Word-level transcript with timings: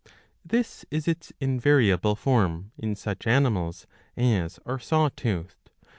This 0.43 0.83
is 0.89 1.07
its 1.07 1.31
invariable 1.39 2.15
form 2.15 2.71
in 2.75 2.95
such 2.95 3.27
animals 3.27 3.85
as 4.17 4.59
are 4.65 4.79
saw 4.79 5.09
toothed. 5.09 5.69